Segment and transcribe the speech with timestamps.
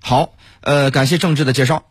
[0.00, 1.84] 好，呃，感谢郑智的介绍。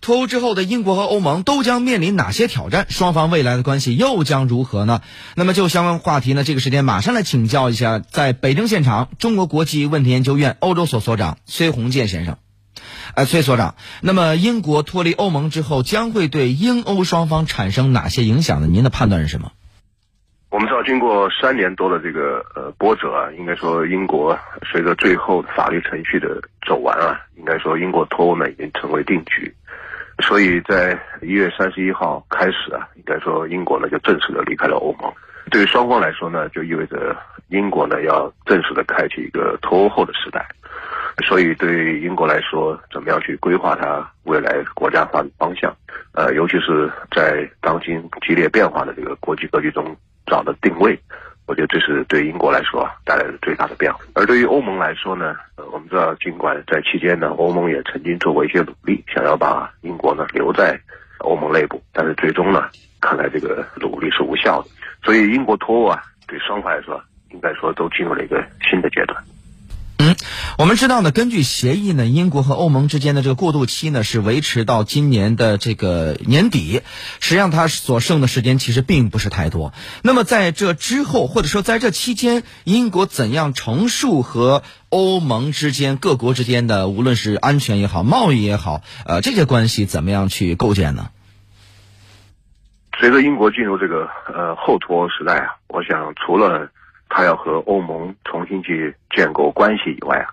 [0.00, 2.86] 脱欧之后的英国和欧盟都将面临哪些挑战？
[2.88, 5.02] 双方未来的关系又将如何呢？
[5.34, 12.38] 那么就相关话题呢，这个时间马上来请教一下，在北京现场，中国国际问题研究院欧洲所所长崔洪建先生。
[13.14, 18.68] 呃，崔所长，那么英国脱离欧盟之后，将会对英欧双方产生哪些影响呢？
[18.68, 19.52] 您的判断是什么？
[20.48, 24.38] 我们知道，经过三年多的这个呃波折啊，应该说英国
[24.72, 29.52] 随着最后法律程序的走完啊，应该说英国脱欧呢已经成为定局。
[30.22, 35.10] 所以在一月三十一号开始啊，应该说英国呢就正式的离开了欧盟。
[35.50, 37.16] 对于双方来说呢，就意味着
[37.48, 40.46] 英国呢要正式的开启一个脱欧后的时代。
[41.24, 45.74] 所以对于英国来说，怎么样去规划它未来国家发展方向？
[46.12, 50.98] 呃，尤其是在当今激烈变化的这个国际格局中找的定位，
[51.50, 53.98] 我觉得这是对英国来说带来的最大的变化。
[54.14, 60.78] 而对于欧盟来说呢，呃，我们知道，尽管在期间呢，欧盟也曾经做过一些努力，想要把英国呢留在
[61.18, 62.68] 欧盟内部，但是最终呢，
[63.00, 64.68] 看来这个努力是无效的。
[65.02, 67.02] 所以英国脱欧啊，对双方来说，
[67.32, 69.20] 应该说都进入了一个新的阶段。
[70.58, 76.82] 我们知道呢，根据协议呢，英国和欧盟之间的这个过渡期呢是维持到今年的这个年底。
[77.20, 79.72] 实际上，它所剩的时间其实并不是太多。
[80.02, 91.10] 那么在这之后，或者说在这期间，英国怎样重塑和欧盟之间各国之间的，无论是安全也好、贸易也好，呃，这些关系怎么样去构建呢？
[92.98, 96.70] 随着英国进入这个呃后脱欧时代啊，我想除了。
[97.10, 100.30] 他要和欧盟重新去建构关系以外啊，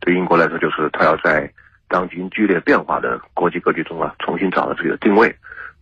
[0.00, 1.50] 对英国来说，就是他要在
[1.88, 5.34] 当今剧烈变化的国际格局中啊，重新找到自己的定位。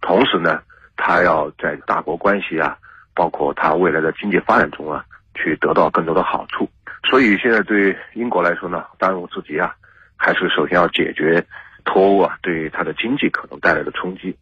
[0.03, 0.61] 同时呢，
[0.99, 2.77] 他要在大国关系啊，
[3.15, 5.03] 包括他未来的经济发展中啊，
[5.35, 6.69] 去得到更多的好处。
[7.09, 9.75] 所以现在对英国来说呢，当务之急啊，
[10.15, 11.43] 还是首先要解决
[11.87, 14.37] 脱欧啊对他的经济可能带来的冲击。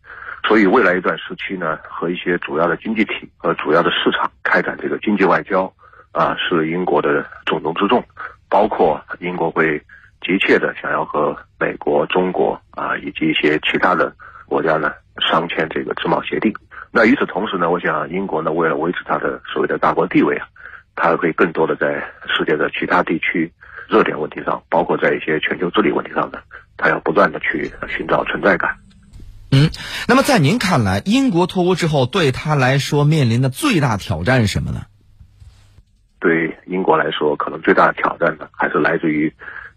[0.44, 5.72] 所以未来一段时期呢，和一些主要的经济体和主要的市场开展这个经济外交。
[6.12, 8.04] 啊，是英国的重中之重，
[8.48, 9.82] 包括英国会
[10.20, 14.14] 急切的想要和美国、中国啊以及一些其他的
[14.46, 14.92] 国家呢
[15.28, 16.52] 商签这个自贸协定。
[16.90, 20.46] 那与此同时呢，我想英国呢为了维持它的所谓的大国地位啊，
[20.94, 22.04] 它会更多的在
[22.36, 23.50] 世界的其他地区
[23.88, 26.38] 热点问题上，包括在一些全球治理问题上呢，
[26.76, 28.76] 它要不断的去寻找存在感。
[29.50, 29.70] 嗯，
[30.08, 34.82] 那么在您看来，英国脱欧之后对他来说面临的最大挑战是什么呢？
[36.22, 39.30] 对英国来说，可能最大的挑战呢，还是来自于，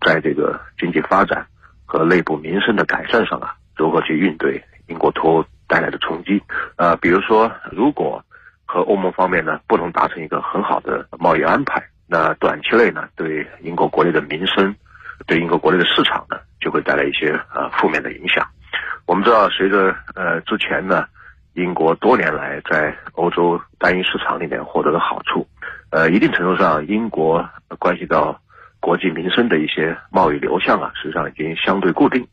[0.05, 1.47] 在这个经济发展
[1.85, 6.43] 和内部民生的改善上啊，如何去应对英国脱欧带来的冲击？
[6.75, 8.23] 呃，比如说，如果
[8.63, 14.75] 和欧盟方面呢不能达成一个很好的贸易安排，那短期内呢，对英国国内的民生，
[15.25, 18.45] 对英国国内的市场呢，就会带来一些呃负面的影响。
[19.07, 21.07] 我们知道，随着呃之前呢，
[21.53, 25.47] 英国多年来在欧洲单一市场里面获得的好处。
[25.95, 27.47] 呃，一定程度上，英国
[27.79, 28.37] 关系到
[28.81, 32.27] 国际民生的一些贸易流向啊，实际上已经相对固定。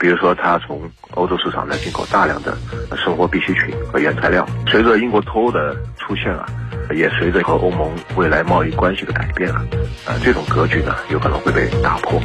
[0.00, 2.56] 比如说，它从欧洲市场呢进口大量的
[2.96, 4.44] 生活必需品和原材料。
[4.66, 6.44] 随着英国脱欧的出现啊，
[6.92, 9.64] 也随着和欧盟未来贸易关系的改变啊，
[10.08, 12.20] 呃，这种格局呢有可能会被打破。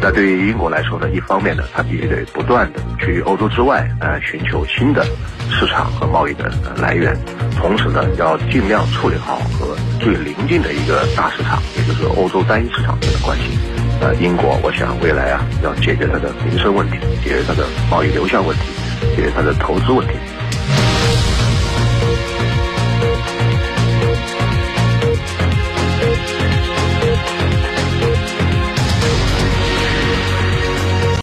[0.00, 5.02] 那对于英国来说呢，一方面呢，它必须得不断的去欧洲之外呃寻求新的
[5.50, 7.16] 市场和贸易的来源，
[7.56, 13.58] 同时呢，要尽量处理好和最邻近的一个大市场，也就是欧洲单一市场的关系。
[14.00, 18.62] 呃，英国，我想未来啊，要解决它的民生问题，解决它的贸易流向问题，
[19.16, 20.14] 解决它的投资问题。